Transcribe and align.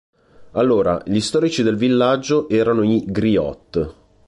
Allora, 0.53 0.99
gli 1.05 1.19
storici 1.19 1.61
del 1.61 1.75
villaggio 1.75 2.49
erano 2.49 2.81
i 2.81 3.03
griot. 3.05 3.95